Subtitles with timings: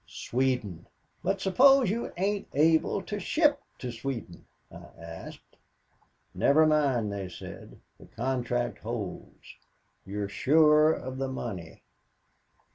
[0.07, 0.87] Sweden!
[1.21, 5.57] 'But, suppose you ain't able to ship to Sweden?' I asked.
[6.33, 9.57] 'Never mind,' they said 'the contract holds
[10.03, 11.83] you're sure of the money.'